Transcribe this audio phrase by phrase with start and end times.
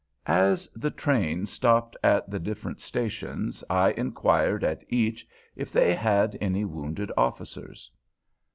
[0.25, 6.35] As the train stopped at the different stations, I inquired at each if they had
[6.41, 7.91] any wounded officers.